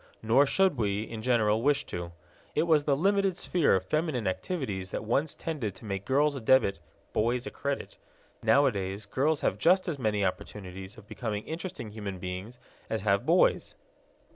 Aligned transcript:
Nor 0.23 0.47
should 0.47 0.77
we, 0.77 1.03
in 1.03 1.21
general, 1.21 1.61
wish 1.61 1.85
to. 1.85 2.11
It 2.55 2.63
was 2.63 2.85
the 2.85 2.97
limited 2.97 3.37
sphere 3.37 3.75
of 3.75 3.85
feminine 3.85 4.25
activities 4.25 4.89
that 4.89 5.03
once 5.03 5.35
tended 5.35 5.75
to 5.75 5.85
make 5.85 6.05
girls 6.05 6.35
a 6.35 6.41
debit, 6.41 6.79
boys 7.13 7.45
a 7.45 7.51
credit. 7.51 7.97
Nowadays 8.41 9.05
girls 9.05 9.41
have 9.41 9.59
just 9.59 9.87
as 9.87 9.99
many 9.99 10.25
opportunities 10.25 10.97
of 10.97 11.07
becoming 11.07 11.43
interesting 11.43 11.91
human 11.91 12.17
beings 12.17 12.57
as 12.89 13.01
have 13.01 13.27
boys. 13.27 13.75